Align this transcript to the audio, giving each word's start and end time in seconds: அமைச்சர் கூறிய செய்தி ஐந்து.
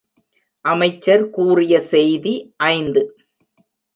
அமைச்சர் 0.65 1.23
கூறிய 1.29 1.73
செய்தி 1.91 2.33
ஐந்து. 2.71 3.03